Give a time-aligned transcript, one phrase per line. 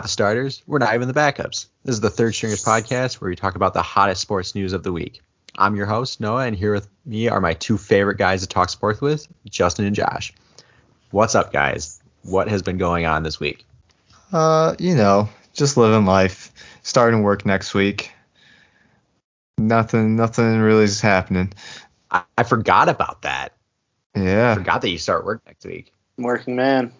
[0.00, 0.62] Not the starters.
[0.66, 1.66] We're not even the backups.
[1.84, 4.82] This is the Third Stringers podcast where we talk about the hottest sports news of
[4.82, 5.20] the week.
[5.58, 8.70] I'm your host, Noah, and here with me are my two favorite guys to talk
[8.70, 10.32] sports with, Justin and Josh.
[11.10, 12.00] What's up, guys?
[12.22, 13.66] What has been going on this week?
[14.32, 16.50] Uh, you know, just living life.
[16.82, 18.10] Starting work next week.
[19.58, 21.52] Nothing, nothing really is happening.
[22.10, 23.52] I, I forgot about that.
[24.16, 24.22] Yeah.
[24.22, 25.92] I Yeah, forgot that you start work next week.
[26.16, 26.94] Working man.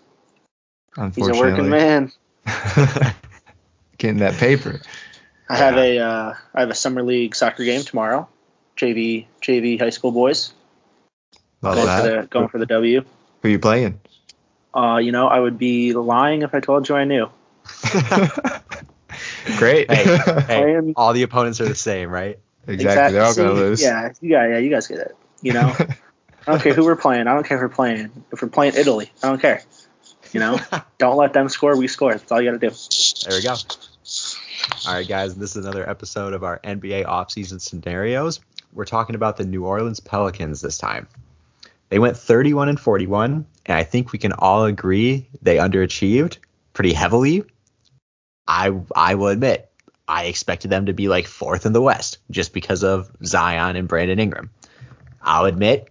[1.14, 2.12] He's a working man.
[3.98, 4.81] Getting that paper.
[5.48, 8.29] I have a uh, I have a summer league soccer game tomorrow.
[8.77, 10.53] JV JV high school boys
[11.62, 13.03] Love going for the going for the W.
[13.42, 14.01] Who are you playing?
[14.75, 17.29] Uh, you know, I would be lying if I told you I knew.
[19.59, 19.91] Great.
[19.91, 22.39] Hey, hey, Playing- all the opponents are the same, right?
[22.67, 23.14] exactly.
[23.14, 23.83] They're all gonna lose.
[23.83, 25.17] Yeah, you guys, yeah, you guys get it.
[25.42, 25.87] You know, I
[26.47, 27.27] don't care who we're playing.
[27.27, 29.11] I don't care if we're playing if we're playing Italy.
[29.23, 29.62] I don't care.
[30.33, 30.59] You know,
[30.98, 31.77] don't let them score.
[31.77, 32.12] We score.
[32.12, 32.77] That's all you got to do.
[33.28, 33.55] There we go.
[34.86, 38.41] All right, guys, this is another episode of our NBA offseason scenarios.
[38.73, 41.08] We're talking about the New Orleans Pelicans this time.
[41.89, 46.39] They went 31 and 41, and I think we can all agree they underachieved
[46.73, 47.45] pretty heavily.
[48.47, 49.70] I I will admit,
[50.06, 53.89] I expected them to be like fourth in the West just because of Zion and
[53.89, 54.51] Brandon Ingram.
[55.20, 55.89] I'll admit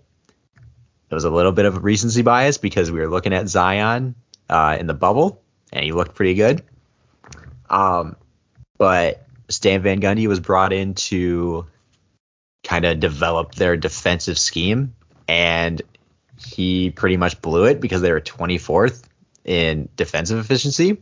[1.09, 4.15] it was a little bit of recency bias because we were looking at Zion
[4.49, 6.63] uh, in the bubble, and he looked pretty good.
[7.69, 8.15] Um,
[8.77, 11.67] but Stan Van Gundy was brought in to
[12.63, 14.95] kind of develop their defensive scheme,
[15.27, 15.81] and
[16.37, 19.03] he pretty much blew it because they were 24th
[19.45, 20.97] in defensive efficiency.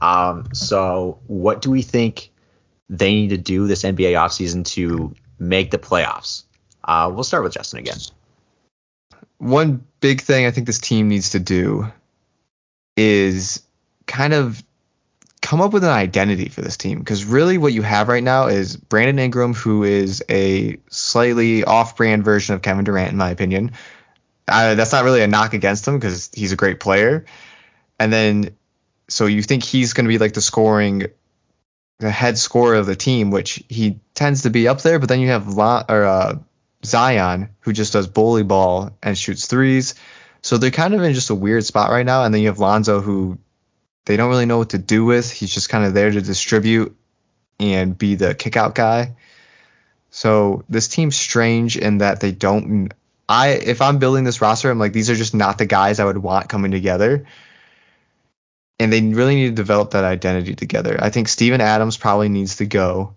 [0.00, 2.30] Um, so what do we think
[2.88, 6.44] they need to do this NBA offseason to make the playoffs?
[6.82, 7.98] Uh, we'll start with Justin again.
[9.38, 11.92] One big thing I think this team needs to do
[12.96, 13.62] is
[14.06, 14.62] kind of
[15.40, 18.46] come up with an identity for this team because really what you have right now
[18.46, 23.72] is Brandon Ingram, who is a slightly off-brand version of Kevin Durant, in my opinion.
[24.46, 27.24] That's not really a knock against him because he's a great player.
[27.98, 28.56] And then,
[29.08, 31.06] so you think he's going to be like the scoring,
[31.98, 34.98] the head scorer of the team, which he tends to be up there.
[34.98, 36.38] But then you have La- or uh,
[36.84, 39.94] Zion, who just does bully ball and shoots threes.
[40.42, 42.24] So they're kind of in just a weird spot right now.
[42.24, 43.38] And then you have Lonzo, who
[44.04, 45.30] they don't really know what to do with.
[45.30, 46.96] He's just kind of there to distribute
[47.60, 49.14] and be the kickout guy.
[50.10, 52.92] So this team's strange in that they don't.
[53.28, 56.04] I if I'm building this roster, I'm like these are just not the guys I
[56.04, 57.26] would want coming together.
[58.78, 60.98] And they really need to develop that identity together.
[61.00, 63.14] I think Steven Adams probably needs to go.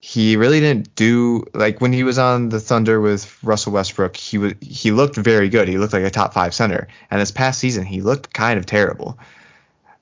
[0.00, 4.16] He really didn't do like when he was on the Thunder with Russell Westbrook.
[4.16, 5.66] He was he looked very good.
[5.66, 6.86] He looked like a top five center.
[7.10, 9.18] And this past season, he looked kind of terrible.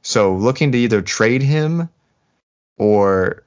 [0.03, 1.89] So looking to either trade him
[2.77, 3.45] or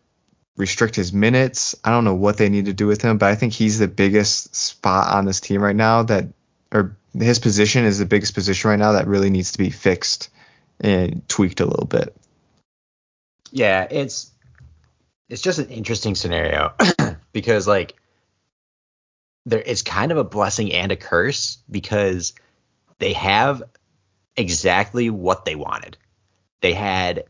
[0.57, 1.75] restrict his minutes.
[1.83, 3.87] I don't know what they need to do with him, but I think he's the
[3.87, 6.27] biggest spot on this team right now that
[6.71, 10.29] or his position is the biggest position right now that really needs to be fixed
[10.79, 12.15] and tweaked a little bit.
[13.51, 14.31] Yeah, it's
[15.29, 16.73] it's just an interesting scenario
[17.31, 17.95] because like
[19.45, 22.33] there it's kind of a blessing and a curse because
[22.97, 23.63] they have
[24.35, 25.97] exactly what they wanted.
[26.61, 27.25] They had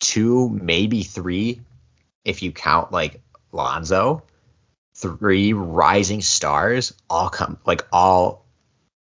[0.00, 1.60] two, maybe three,
[2.24, 3.20] if you count like
[3.52, 4.22] Lonzo,
[4.94, 8.44] three rising stars, all come like all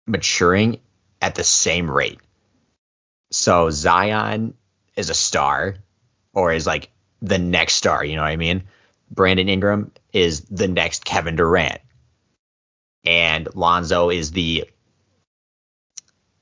[0.07, 0.81] maturing
[1.21, 2.21] at the same rate.
[3.31, 4.55] So Zion
[4.97, 5.77] is a star
[6.33, 6.91] or is like
[7.23, 8.65] the next star, you know what I mean?
[9.11, 11.81] Brandon Ingram is the next Kevin Durant.
[13.05, 14.69] And Lonzo is the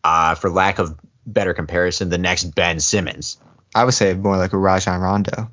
[0.05, 3.39] uh for lack of better comparison, the next Ben Simmons.
[3.75, 5.51] I would say more like a Rajon Rondo.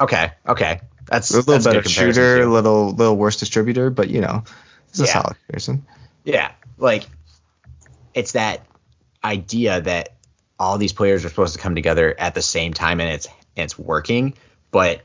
[0.00, 0.80] Okay, okay.
[1.06, 2.52] That's A little that's a better good shooter, a too.
[2.52, 4.44] little little worse distributor, but you know,
[4.88, 5.12] it's a Yeah.
[5.12, 5.86] solid person.
[6.24, 7.04] Yeah, like
[8.12, 8.66] it's that
[9.22, 10.10] idea that
[10.58, 13.64] all these players are supposed to come together at the same time and it's and
[13.64, 14.34] it's working,
[14.70, 15.02] but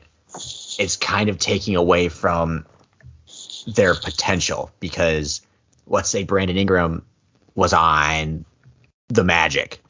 [0.78, 2.66] it's kind of taking away from
[3.66, 5.42] their potential because
[5.86, 7.04] let's say Brandon Ingram
[7.54, 8.44] was on
[9.08, 9.80] the Magic,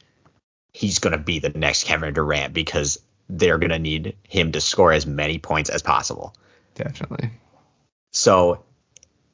[0.73, 2.99] he's going to be the next Kevin Durant because
[3.29, 6.35] they're going to need him to score as many points as possible.
[6.75, 7.31] Definitely.
[8.11, 8.63] So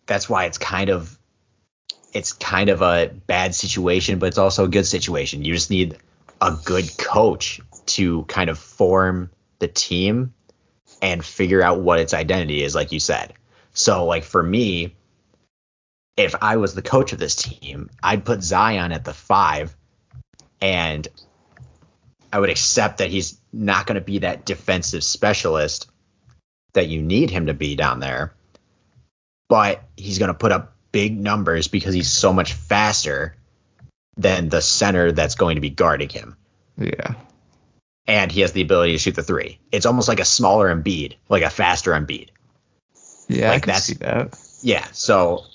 [0.06, 1.18] that's why it's kind of
[2.14, 5.46] it's kind of a bad situation, but it's also a good situation.
[5.46, 5.98] You just need
[6.42, 10.34] a good coach to kind of form the team
[11.02, 13.34] and figure out what its identity is, like you said.
[13.74, 14.96] So, like for me,
[16.18, 19.76] if I was the coach of this team, I'd put Zion at the five,
[20.62, 21.08] and
[22.32, 25.90] I would accept that he's not going to be that defensive specialist
[26.74, 28.34] that you need him to be down there,
[29.48, 33.36] but he's going to put up big numbers because he's so much faster
[34.18, 36.36] than the center that's going to be guarding him.
[36.78, 37.16] Yeah.
[38.10, 39.60] And he has the ability to shoot the three.
[39.72, 42.30] It's almost like a smaller Embiid, like a faster Embiid.
[43.28, 44.40] Yeah, Like I can that's- see that.
[44.62, 44.86] Yeah.
[44.92, 45.46] So,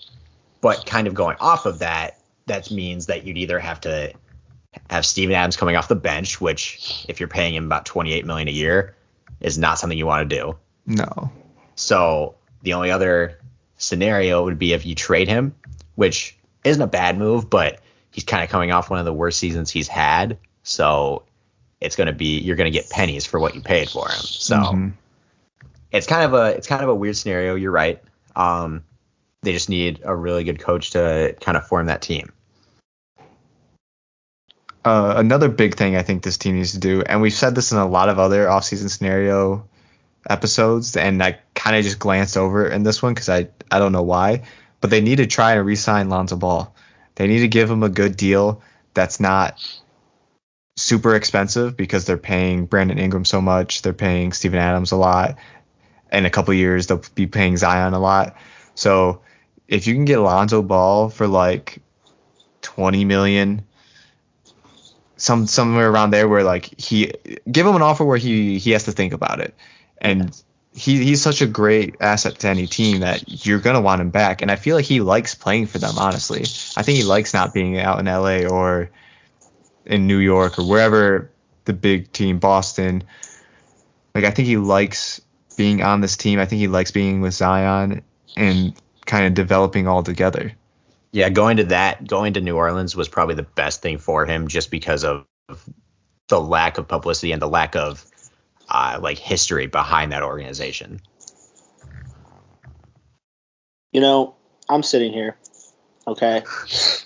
[0.60, 4.12] but kind of going off of that, that means that you'd either have to
[4.88, 8.48] have Steven Adams coming off the bench, which if you're paying him about 28 million
[8.48, 8.94] a year,
[9.40, 10.56] is not something you want to do.
[10.86, 11.30] No.
[11.74, 13.38] So the only other
[13.76, 15.54] scenario would be if you trade him,
[15.96, 17.80] which isn't a bad move, but
[18.10, 20.38] he's kind of coming off one of the worst seasons he's had.
[20.62, 21.24] So
[21.84, 24.20] it's going to be you're going to get pennies for what you paid for him.
[24.20, 24.92] So Mhm.
[25.92, 27.54] it's kind of a it's kind of a weird scenario.
[27.54, 28.02] You're right.
[28.34, 28.82] Um,
[29.42, 32.32] they just need a really good coach to kind of form that team.
[34.84, 37.72] Uh, another big thing I think this team needs to do, and we've said this
[37.72, 39.66] in a lot of other offseason scenario
[40.28, 43.78] episodes, and I kind of just glanced over it in this one because I, I
[43.78, 44.42] don't know why,
[44.82, 46.74] but they need to try and re-sign Lonzo Ball.
[47.14, 48.60] They need to give him a good deal
[48.92, 49.58] that's not
[50.76, 55.36] super expensive because they're paying Brandon Ingram so much, they're paying Steven Adams a lot.
[56.12, 58.36] In a couple years, they'll be paying Zion a lot.
[58.74, 59.22] So
[59.68, 61.80] if you can get Lonzo Ball for like
[62.62, 63.64] 20 million
[65.16, 67.12] some somewhere around there where like he
[67.50, 69.54] give him an offer where he he has to think about it.
[69.98, 70.42] And
[70.74, 74.42] he he's such a great asset to any team that you're gonna want him back.
[74.42, 76.42] And I feel like he likes playing for them honestly.
[76.76, 78.90] I think he likes not being out in LA or
[79.86, 81.30] in New York or wherever
[81.64, 83.04] the big team Boston
[84.14, 85.20] like I think he likes
[85.56, 86.38] being on this team.
[86.38, 88.02] I think he likes being with Zion
[88.36, 88.74] and
[89.06, 90.52] kind of developing all together.
[91.12, 94.48] Yeah, going to that going to New Orleans was probably the best thing for him
[94.48, 95.26] just because of
[96.28, 98.04] the lack of publicity and the lack of
[98.68, 101.00] uh, like history behind that organization.
[103.92, 104.34] You know,
[104.68, 105.36] I'm sitting here,
[106.06, 106.38] okay,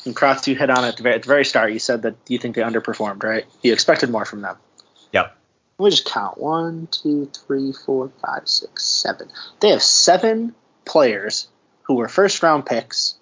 [0.05, 1.73] and Kratz, you hit on it at the very, at the very start.
[1.73, 3.47] You said that you think they underperformed, right?
[3.63, 4.57] You expected more from them.
[5.13, 5.37] Yep.
[5.79, 6.39] Let me just count.
[6.39, 9.29] One, two, three, four, five, six, seven.
[9.61, 10.55] They have seven
[10.85, 11.49] players
[11.83, 13.15] who were first round picks,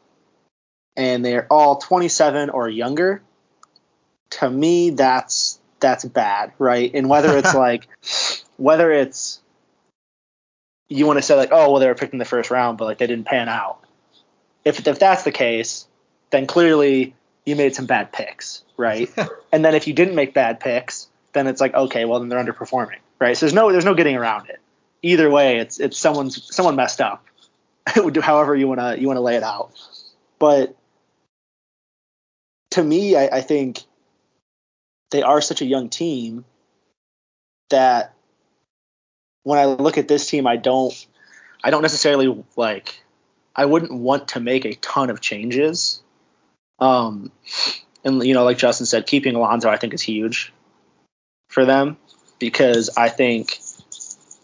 [0.96, 3.22] and they're all 27 or younger.
[4.30, 6.90] To me, that's that's bad, right?
[6.94, 7.88] And whether it's like,
[8.56, 9.40] whether it's
[10.88, 12.84] you want to say like, oh well, they were picked in the first round, but
[12.84, 13.85] like they didn't pan out.
[14.66, 15.86] If if that's the case,
[16.30, 17.14] then clearly
[17.46, 19.08] you made some bad picks, right?
[19.52, 22.42] and then if you didn't make bad picks, then it's like okay, well then they're
[22.42, 23.36] underperforming, right?
[23.36, 24.60] So there's no there's no getting around it.
[25.02, 27.24] Either way, it's it's someone's someone messed up.
[28.20, 29.70] However you wanna you wanna lay it out,
[30.40, 30.76] but
[32.72, 33.84] to me, I, I think
[35.12, 36.44] they are such a young team
[37.70, 38.14] that
[39.44, 41.06] when I look at this team, I don't
[41.62, 43.00] I don't necessarily like
[43.56, 46.02] I wouldn't want to make a ton of changes.
[46.78, 47.32] Um,
[48.04, 50.52] and you know, like Justin said, keeping Alonzo I think is huge
[51.48, 51.96] for them
[52.38, 53.58] because I think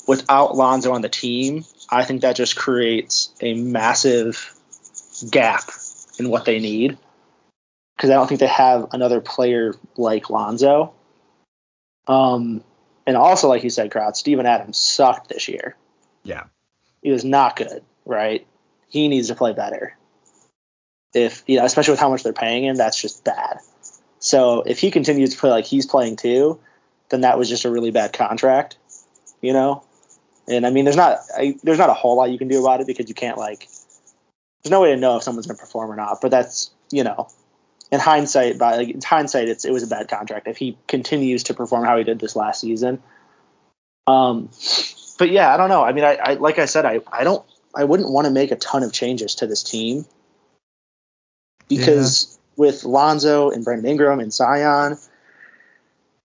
[0.08, 4.54] without Lonzo on the team, I think that just creates a massive
[5.30, 5.70] gap
[6.18, 6.96] in what they need
[7.96, 10.94] because I don't think they have another player like Lonzo.
[12.08, 12.64] Um,
[13.06, 15.76] and also, like you said, Crowd, Steven Adams sucked this year.
[16.24, 16.44] Yeah.
[17.02, 18.46] He was not good, right?
[18.92, 19.96] He needs to play better.
[21.14, 23.58] If you know, especially with how much they're paying him, that's just bad.
[24.18, 26.60] So if he continues to play like he's playing too,
[27.08, 28.76] then that was just a really bad contract,
[29.40, 29.82] you know.
[30.46, 32.82] And I mean, there's not I, there's not a whole lot you can do about
[32.82, 33.66] it because you can't like
[34.62, 36.20] there's no way to know if someone's going to perform or not.
[36.20, 37.30] But that's you know,
[37.90, 41.44] in hindsight, by like in hindsight, it's it was a bad contract if he continues
[41.44, 43.02] to perform how he did this last season.
[44.06, 44.50] Um,
[45.18, 45.82] but yeah, I don't know.
[45.82, 47.42] I mean, I, I like I said, I I don't
[47.74, 50.04] I wouldn't want to make a ton of changes to this team
[51.68, 54.98] because with Lonzo and Brandon Ingram and Zion,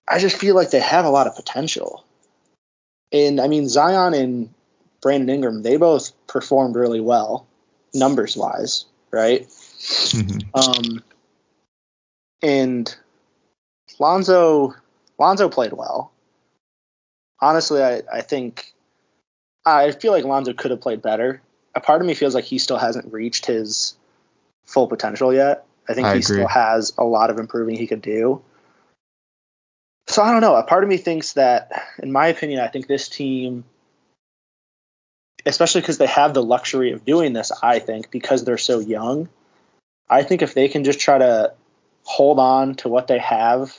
[0.07, 2.05] I just feel like they have a lot of potential.
[3.11, 4.53] And I mean, Zion and
[5.01, 7.47] Brandon Ingram, they both performed really well,
[7.93, 9.47] numbers wise, right?
[9.47, 10.43] Mhm.
[10.53, 11.03] Um,
[12.41, 12.93] and
[13.99, 14.75] Lonzo
[15.17, 16.11] Lonzo played well.
[17.39, 18.73] Honestly, I, I think
[19.67, 21.41] I feel like Lonzo could have played better.
[21.75, 23.97] A part of me feels like he still hasn't reached his
[24.65, 25.65] full potential yet.
[25.87, 26.35] I think I he agree.
[26.37, 28.41] still has a lot of improving he could do.
[30.07, 30.55] So I don't know.
[30.55, 31.71] A part of me thinks that,
[32.01, 33.65] in my opinion, I think this team,
[35.45, 39.27] especially because they have the luxury of doing this, I think because they're so young,
[40.09, 41.53] I think if they can just try to
[42.03, 43.77] hold on to what they have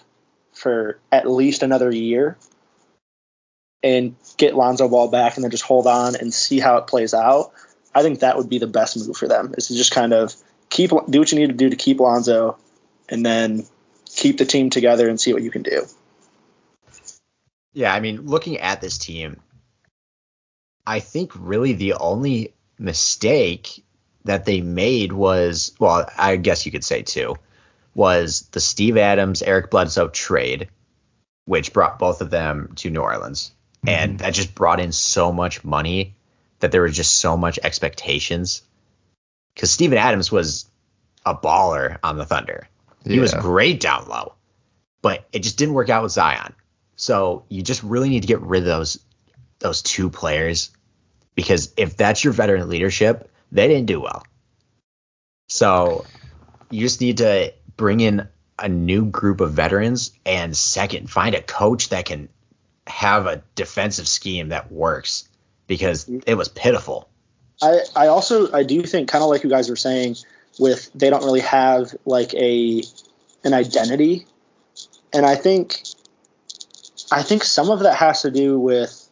[0.52, 2.36] for at least another year
[3.82, 7.14] and get Lonzo Ball back and then just hold on and see how it plays
[7.14, 7.52] out,
[7.94, 9.54] I think that would be the best move for them.
[9.56, 10.34] Is to just kind of
[10.68, 12.58] keep do what you need to do to keep Lonzo
[13.08, 13.64] and then
[14.04, 15.84] keep the team together and see what you can do.
[17.72, 19.40] Yeah, I mean, looking at this team,
[20.86, 23.84] I think really the only mistake
[24.24, 27.36] that they made was, well, I guess you could say two,
[27.94, 30.68] was the Steve Adams Eric Bledsoe trade,
[31.44, 33.52] which brought both of them to New Orleans.
[33.86, 34.18] And mm-hmm.
[34.18, 36.14] that just brought in so much money
[36.60, 38.62] that there was just so much expectations.
[39.54, 40.68] Because Steven Adams was
[41.24, 42.68] a baller on the Thunder.
[43.04, 44.34] He was great down low,
[45.02, 46.54] but it just didn't work out with Zion.
[46.96, 48.98] So you just really need to get rid of those
[49.60, 50.70] those two players
[51.34, 54.24] because if that's your veteran leadership, they didn't do well.
[55.48, 56.04] So
[56.70, 61.42] you just need to bring in a new group of veterans and second, find a
[61.42, 62.28] coach that can
[62.88, 65.28] have a defensive scheme that works
[65.66, 67.08] because it was pitiful.
[67.62, 70.16] I, I also I do think kind of like you guys were saying
[70.58, 72.82] with they don't really have like a
[73.44, 74.26] an identity
[75.12, 75.82] and I think
[77.10, 79.08] I think some of that has to do with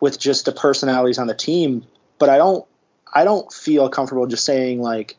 [0.00, 1.84] with just the personalities on the team
[2.18, 2.66] but I don't
[3.12, 5.16] I don't feel comfortable just saying like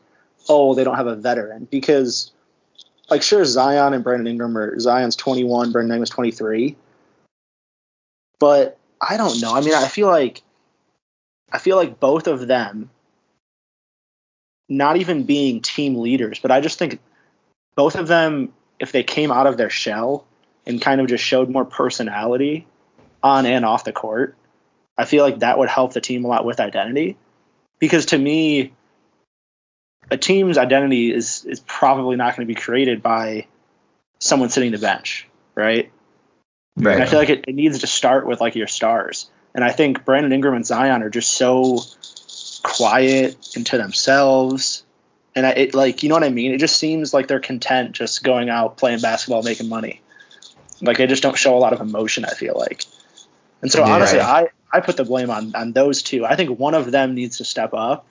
[0.48, 2.32] oh they don't have a veteran because
[3.10, 6.76] like sure Zion and Brandon Ingram are Zion's 21 Brandon Ingram's 23
[8.38, 10.42] but I don't know I mean I feel like
[11.50, 12.90] I feel like both of them,
[14.68, 17.00] not even being team leaders, but I just think
[17.74, 20.26] both of them, if they came out of their shell
[20.66, 22.66] and kind of just showed more personality
[23.22, 24.36] on and off the court,
[24.96, 27.16] I feel like that would help the team a lot with identity.
[27.78, 28.72] Because to me,
[30.10, 33.46] a team's identity is is probably not going to be created by
[34.18, 35.90] someone sitting the bench, right?
[36.94, 39.30] And I feel like it, it needs to start with like your stars.
[39.54, 41.80] And I think Brandon Ingram and Zion are just so
[42.62, 44.84] quiet and to themselves.
[45.34, 46.52] And I, it like you know what I mean.
[46.52, 50.00] It just seems like they're content just going out playing basketball, making money.
[50.80, 52.24] Like they just don't show a lot of emotion.
[52.24, 52.84] I feel like.
[53.62, 53.94] And so Yeah.
[53.94, 56.24] honestly, I I put the blame on on those two.
[56.24, 58.06] I think one of them needs to step up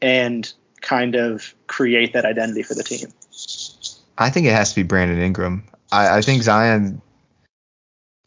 [0.00, 3.08] and kind of create that identity for the team.
[4.18, 5.64] I think it has to be Brandon Ingram.
[5.92, 7.02] I, I think Zion.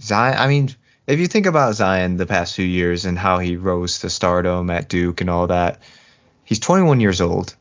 [0.01, 0.37] Zion.
[0.37, 0.75] I mean,
[1.07, 4.69] if you think about Zion the past few years and how he rose to stardom
[4.69, 5.81] at Duke and all that,
[6.43, 7.55] he's 21 years old.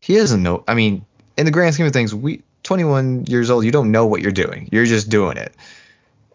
[0.00, 0.64] He doesn't know.
[0.66, 1.04] I mean,
[1.36, 3.64] in the grand scheme of things, we 21 years old.
[3.64, 4.68] You don't know what you're doing.
[4.72, 5.54] You're just doing it.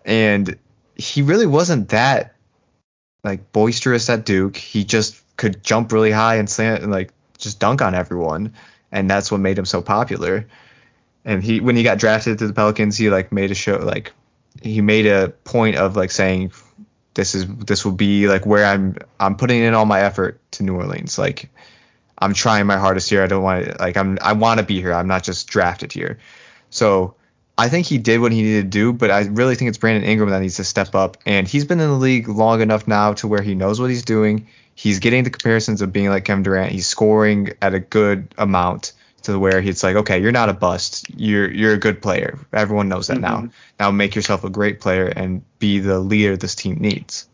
[0.05, 0.57] And
[0.95, 2.35] he really wasn't that
[3.23, 4.55] like boisterous at Duke.
[4.55, 8.53] He just could jump really high and slam and like just dunk on everyone,
[8.91, 10.47] and that's what made him so popular
[11.25, 14.13] and he when he got drafted to the Pelicans, he like made a show like
[14.61, 16.51] he made a point of like saying
[17.13, 20.63] this is this will be like where I'm I'm putting in all my effort to
[20.63, 21.17] New Orleans.
[21.17, 21.49] Like
[22.17, 23.23] I'm trying my hardest here.
[23.23, 24.93] I don't want to like I'm I want to be here.
[24.93, 26.19] I'm not just drafted here.
[26.69, 27.15] So
[27.57, 30.09] I think he did what he needed to do, but I really think it's Brandon
[30.09, 31.17] Ingram that needs to step up.
[31.25, 34.05] And he's been in the league long enough now to where he knows what he's
[34.05, 34.47] doing.
[34.75, 36.71] He's getting the comparisons of being like Kevin Durant.
[36.71, 38.93] He's scoring at a good amount
[39.33, 41.07] to where he's like, okay, you're not a bust.
[41.15, 42.37] You're you're a good player.
[42.53, 43.37] Everyone knows that now.
[43.37, 43.47] Mm-hmm.
[43.79, 47.27] Now make yourself a great player and be the leader this team needs.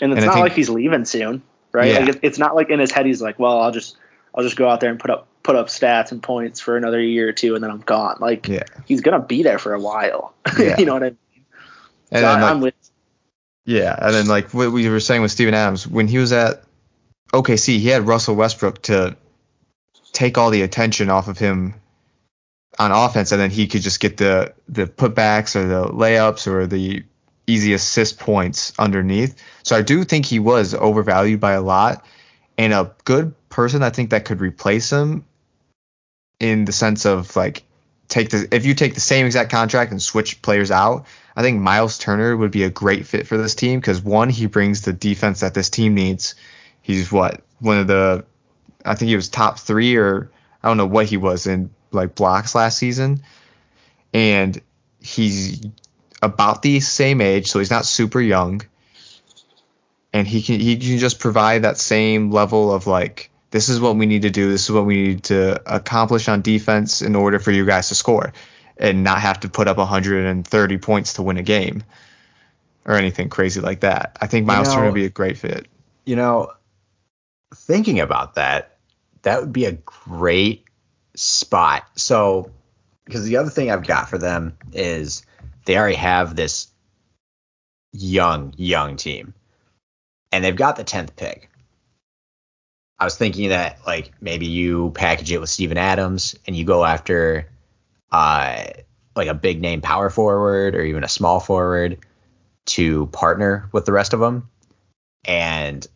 [0.00, 1.42] And it's And not think- like he's leaving soon,
[1.72, 1.88] right?
[1.92, 1.98] Yeah.
[2.00, 3.96] Like it, it's not like in his head he's like, well, I'll just
[4.34, 7.00] I'll just go out there and put up put up stats and points for another
[7.00, 8.16] year or two, and then I'm gone.
[8.20, 8.62] Like Yeah.
[8.86, 10.34] he's gonna be there for a while.
[10.58, 10.78] Yeah.
[10.78, 11.16] you know what I mean?
[12.12, 12.74] And So I, like, I'm with.
[13.66, 16.62] Yeah, and then like what we were saying with Steven Adams, when he was at
[17.32, 19.16] OKC, he had Russell Westbrook to
[20.20, 21.72] take all the attention off of him
[22.78, 26.66] on offense, and then he could just get the the putbacks or the layups or
[26.66, 27.02] the
[27.46, 29.42] easy assist points underneath.
[29.62, 32.04] So I do think he was overvalued by a lot,
[32.58, 35.24] and a good person I think that could replace him
[36.38, 37.62] in the sense of like
[38.08, 41.62] take the if you take the same exact contract and switch players out, I think
[41.62, 44.92] Miles Turner would be a great fit for this team because one, he brings the
[44.92, 46.34] defense that this team needs.
[46.82, 48.24] He's what one of the,
[48.84, 50.30] I think he was top three or
[50.62, 53.22] I don't know what he was in like blocks last season,
[54.12, 54.60] and
[55.00, 55.60] he's
[56.22, 58.62] about the same age, so he's not super young,
[60.12, 63.96] and he can he can just provide that same level of like this is what
[63.96, 67.38] we need to do, this is what we need to accomplish on defense in order
[67.38, 68.32] for you guys to score,
[68.76, 71.82] and not have to put up 130 points to win a game
[72.84, 74.16] or anything crazy like that.
[74.20, 75.66] I think Miles know- Turner would be a great fit.
[76.04, 76.52] You know,
[77.54, 78.69] thinking about that,
[79.22, 80.64] that would be a great
[81.14, 81.86] spot.
[81.96, 82.50] So,
[83.04, 85.24] because the other thing I've got for them is
[85.64, 86.68] they already have this
[87.92, 89.34] young, young team,
[90.32, 91.50] and they've got the 10th pick.
[92.98, 96.84] I was thinking that, like, maybe you package it with Steven Adams and you go
[96.84, 97.48] after,
[98.12, 98.64] uh,
[99.16, 101.98] like a big name power forward or even a small forward
[102.66, 104.48] to partner with the rest of them.
[105.24, 105.86] And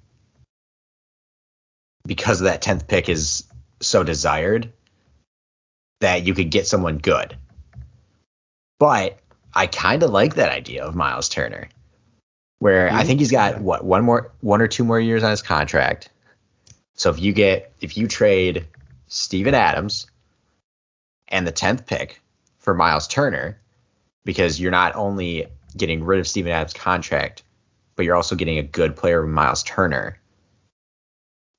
[2.06, 3.44] because of that 10th pick is
[3.80, 4.72] so desired
[6.00, 7.36] that you could get someone good.
[8.78, 9.18] But
[9.54, 11.68] I kind of like that idea of Miles Turner,
[12.58, 13.06] where I mm-hmm.
[13.06, 16.10] think he's got what one more, one or two more years on his contract.
[16.94, 18.66] So if you get, if you trade
[19.08, 20.06] Steven Adams
[21.28, 22.20] and the 10th pick
[22.58, 23.58] for Miles Turner,
[24.24, 25.46] because you're not only
[25.76, 27.42] getting rid of Steven Adams' contract,
[27.96, 30.18] but you're also getting a good player with Miles Turner.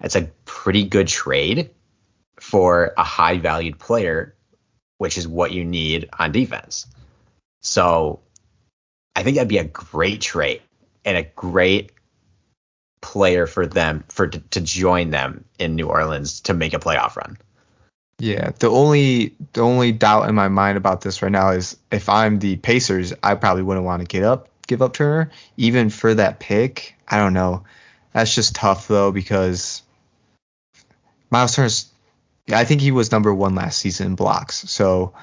[0.01, 1.71] It's a pretty good trade
[2.39, 4.35] for a high valued player,
[4.97, 6.85] which is what you need on defense.
[7.61, 8.21] So
[9.15, 10.61] I think that'd be a great trade
[11.03, 11.91] and a great
[13.01, 17.15] player for them for to, to join them in New Orleans to make a playoff
[17.15, 17.37] run.
[18.17, 22.07] Yeah, the only the only doubt in my mind about this right now is if
[22.07, 26.13] I'm the Pacers, I probably wouldn't want to get up give up Turner even for
[26.13, 26.95] that pick.
[27.07, 27.63] I don't know.
[28.13, 29.81] That's just tough though because
[31.35, 31.91] Miles Turner's
[32.49, 34.55] I think he was number one last season in blocks.
[34.69, 35.13] So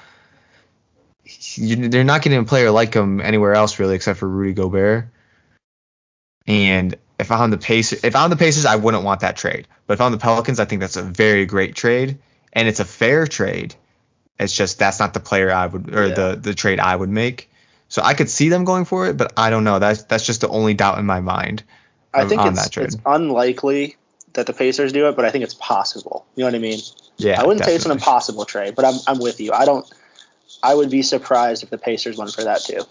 [1.55, 5.07] you, they're not getting a player like him anywhere else really except for Rudy Gobert.
[6.45, 9.67] And if I'm the Pacers, if I'm the Pacers, I wouldn't want that trade.
[9.87, 12.19] But if I'm the Pelicans, I think that's a very great trade,
[12.51, 13.73] and it's a fair trade.
[14.37, 16.13] It's just that's not the player I would or Yeah.
[16.13, 17.49] the the trade I would make.
[17.87, 19.79] So I could see them going for it, but I don't know.
[19.79, 21.63] That's that's just the only doubt in my mind.
[22.13, 22.87] I think on it's, that trade.
[22.87, 23.95] it's unlikely
[24.33, 26.25] that the Pacers do it, but I think it's possible.
[26.35, 26.79] You know what I mean?
[27.17, 29.51] Yeah, I wouldn't say it's an impossible trade, but I'm I'm with you.
[29.53, 29.85] I don't.
[30.61, 32.81] I would be surprised if the Pacers went for that too.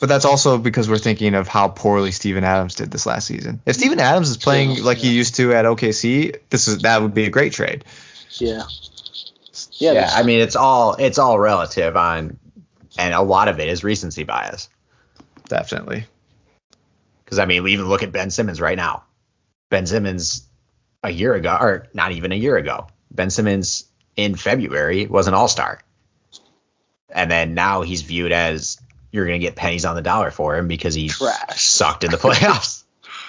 [0.00, 3.60] But that's also because we're thinking of how poorly Steven Adams did this last season.
[3.66, 7.02] If Steven Adams is playing Yeah, like he used to at OKC, this is that
[7.02, 7.84] would be a great trade.
[8.38, 8.62] Yeah.
[9.72, 10.10] Yeah, Yeah.
[10.12, 12.38] I mean it's all it's all relative on,
[12.98, 14.68] and a lot of it is recency bias.
[15.48, 16.04] Definitely.
[17.24, 19.04] Because I mean, even look at Ben Simmons right now.
[19.68, 20.48] Ben Simmons
[21.02, 23.84] a year ago, or not even a year ago, Ben Simmons
[24.16, 25.80] in February was an All Star,
[27.08, 28.80] and then now he's viewed as
[29.12, 31.62] you're going to get pennies on the dollar for him because he Trash.
[31.64, 32.84] sucked in the playoffs.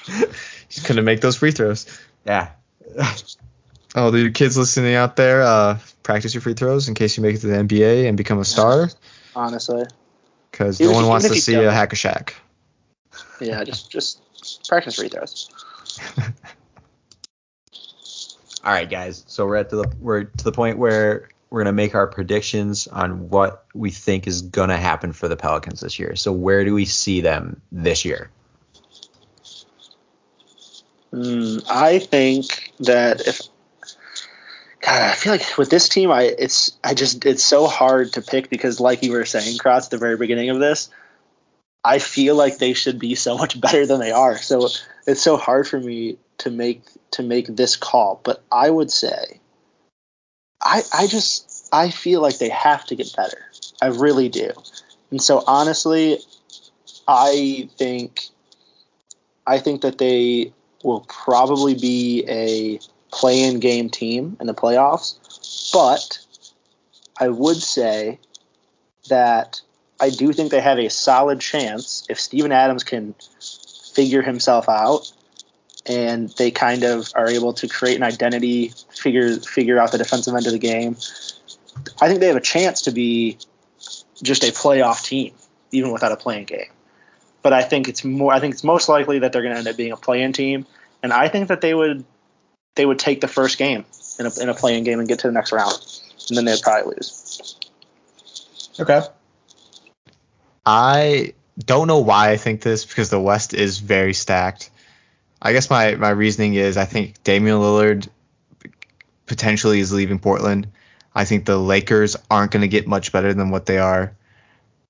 [0.70, 1.86] he couldn't make those free throws.
[2.26, 2.50] yeah,
[3.96, 7.36] Oh, the kids listening out there, uh, practice your free throws in case you make
[7.36, 8.90] it to the NBA and become a star,
[9.36, 9.84] honestly.
[10.50, 11.66] because no one wants to see don't.
[11.66, 12.34] a hack a Shaq.
[13.42, 14.22] Yeah, just just
[14.70, 15.50] practice free throws.
[18.64, 19.24] All right, guys.
[19.28, 23.30] So we're at the we're to the point where we're gonna make our predictions on
[23.30, 26.16] what we think is gonna happen for the Pelicans this year.
[26.16, 28.30] So where do we see them this year?
[31.12, 33.42] Mm, I think that if
[34.82, 38.22] God, I feel like with this team, I it's I just it's so hard to
[38.22, 40.90] pick because, like you were saying, Kratz, at the very beginning of this,
[41.84, 44.38] I feel like they should be so much better than they are.
[44.38, 44.70] So
[45.08, 48.22] it's so hard for me to make to make this call.
[48.24, 49.40] But I would say,
[50.62, 53.50] I I just I feel like they have to get better.
[53.82, 54.52] I really do.
[55.10, 56.20] And so honestly,
[57.08, 58.28] I think
[59.46, 62.80] I think that they will probably be a
[63.12, 66.20] play-in game team in the playoffs, but
[67.20, 68.20] I would say
[69.10, 69.62] that
[70.02, 73.14] I do think they have a solid chance if Steven Adams can
[73.94, 75.12] figure himself out
[75.86, 80.34] and they kind of are able to create an identity, figure figure out the defensive
[80.34, 80.98] end of the game.
[82.02, 83.38] I think they have a chance to be
[84.22, 85.34] just a playoff team,
[85.72, 86.72] even without a play-in game.
[87.44, 88.34] But I think it's more.
[88.34, 90.66] I think it's most likely that they're going to end up being a play-in team,
[91.02, 92.06] and I think that they would
[92.76, 93.86] they would take the first game
[94.20, 95.74] in a, in a play-in game and get to the next round,
[96.30, 97.56] and then they'd probably lose.
[98.80, 99.02] Okay.
[100.66, 104.70] I don't know why I think this because the West is very stacked.
[105.42, 108.08] I guess my, my reasoning is I think Damian Lillard
[109.26, 110.68] potentially is leaving Portland.
[111.14, 114.16] I think the Lakers aren't going to get much better than what they are.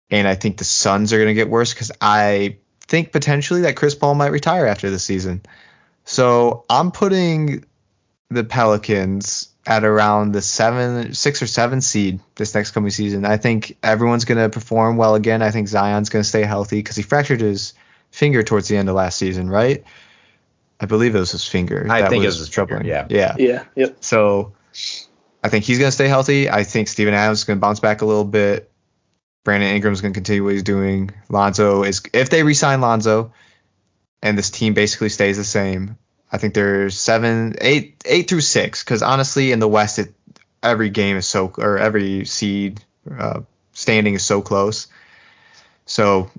[0.10, 3.78] and I think the Suns are going to get worse because I think potentially that
[3.78, 5.42] Chris Paul might retire after the season.
[6.04, 7.64] So I'm putting
[8.30, 13.26] the Pelicans at around the seven, six or seven seed this next coming season.
[13.26, 15.42] I think everyone's going to perform well again.
[15.42, 17.74] I think Zion's going to stay healthy because he fractured his
[18.12, 19.84] finger towards the end of last season, right?
[20.80, 21.86] I believe it was his finger.
[21.90, 22.82] I that think it was was his troubling.
[22.82, 23.08] finger, yeah.
[23.10, 23.36] yeah.
[23.38, 23.64] Yeah.
[23.76, 23.98] Yep.
[24.04, 24.54] So
[25.44, 26.50] I think he's going to stay healthy.
[26.50, 28.72] I think Steven Adams is going to bounce back a little bit.
[29.44, 31.12] Brandon Ingram's going to continue what he's doing.
[31.30, 33.34] Lonzo is if they resign Lonzo
[34.24, 35.98] and this team basically stays the same.
[36.32, 38.84] I think there's seven, eight, eight through six.
[38.84, 40.14] Because honestly, in the West, it,
[40.64, 42.84] every game is so or every seed
[43.18, 43.42] uh,
[43.74, 44.88] standing is so close.
[45.86, 46.32] So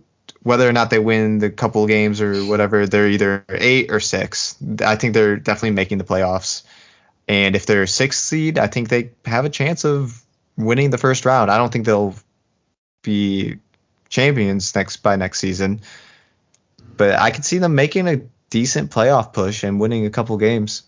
[0.43, 4.57] whether or not they win the couple games or whatever, they're either eight or six.
[4.81, 6.63] I think they're definitely making the playoffs.
[7.29, 10.23] And if they're sixth seed, I think they have a chance of
[10.57, 11.51] winning the first round.
[11.51, 12.15] I don't think they'll
[13.03, 13.59] be
[14.09, 15.81] champions next by next season,
[16.97, 18.21] but I could see them making a
[18.53, 20.83] decent playoff push and winning a couple games.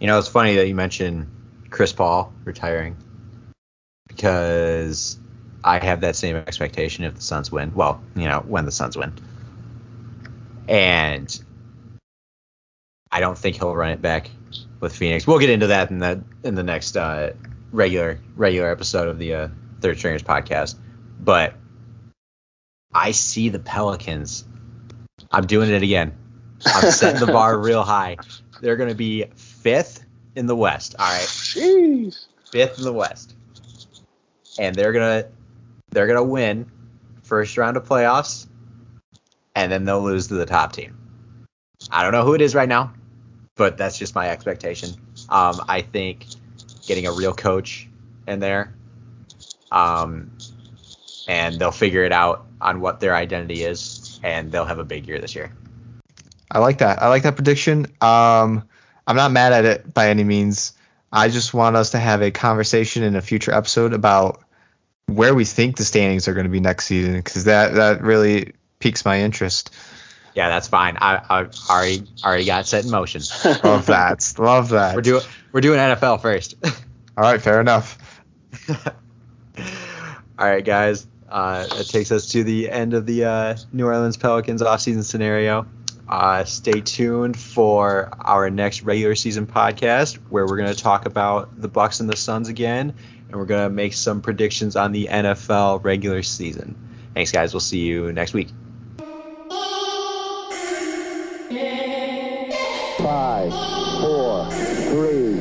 [0.00, 1.28] You know, it's funny that you mentioned
[1.70, 2.96] Chris Paul retiring
[4.08, 5.16] because
[5.62, 7.72] I have that same expectation if the Suns win.
[7.72, 9.12] Well, you know, when the Suns win.
[10.66, 11.40] And
[13.12, 14.28] I don't think he'll run it back
[14.80, 15.24] with Phoenix.
[15.24, 17.34] We'll get into that in the in the next uh,
[17.70, 19.48] regular regular episode of the uh,
[19.80, 20.74] Third Stringers podcast.
[21.20, 21.54] But
[22.92, 24.44] I see the Pelicans.
[25.30, 26.14] I'm doing it again.
[26.64, 28.16] I'm setting the bar real high.
[28.60, 30.94] They're going to be fifth in the West.
[30.98, 32.26] All right, Jeez.
[32.50, 33.34] fifth in the West,
[34.58, 35.26] and they're gonna
[35.90, 36.70] they're gonna win
[37.22, 38.46] first round of playoffs,
[39.54, 40.96] and then they'll lose to the top team.
[41.90, 42.92] I don't know who it is right now,
[43.56, 44.90] but that's just my expectation.
[45.28, 46.26] Um, I think
[46.86, 47.88] getting a real coach
[48.26, 48.74] in there,
[49.70, 50.30] um,
[51.28, 55.06] and they'll figure it out on what their identity is, and they'll have a big
[55.06, 55.52] year this year.
[56.50, 57.00] I like that.
[57.00, 57.86] I like that prediction.
[58.00, 58.68] Um,
[59.06, 60.72] I'm not mad at it by any means.
[61.12, 64.42] I just want us to have a conversation in a future episode about
[65.06, 68.54] where we think the standings are going to be next season because that that really
[68.80, 69.72] piques my interest.
[70.34, 70.98] Yeah, that's fine.
[71.00, 73.22] I, I already already got set in motion.
[73.64, 74.34] Love that.
[74.38, 74.96] Love that.
[74.96, 76.56] We're doing we're doing NFL first.
[77.16, 78.20] All right, fair enough.
[80.38, 81.06] All right, guys.
[81.28, 85.66] Uh, that takes us to the end of the uh, New Orleans Pelicans offseason scenario.
[86.08, 91.60] Uh, stay tuned for our next regular season podcast, where we're going to talk about
[91.60, 92.94] the Bucks and the Suns again,
[93.28, 96.76] and we're going to make some predictions on the NFL regular season.
[97.12, 97.52] Thanks, guys.
[97.52, 98.50] We'll see you next week.
[102.98, 103.52] Five,
[104.00, 104.50] four,
[104.90, 105.40] three,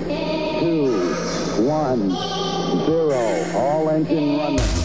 [0.60, 1.14] two,
[1.64, 2.10] one,
[2.86, 3.52] zero.
[3.56, 4.85] All engine running.